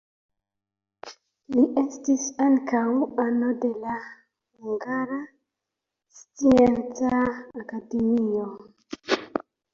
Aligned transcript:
Li 1.55 1.65
estis 1.81 2.23
ankaŭ 2.45 2.81
ano 3.25 3.49
de 3.67 3.71
la 3.83 3.99
Hungara 3.99 5.19
Scienca 6.23 7.15
Akademio. 7.67 8.51